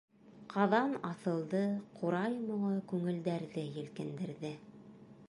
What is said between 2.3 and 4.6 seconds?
моңо күңелдәрҙе елкендерҙе.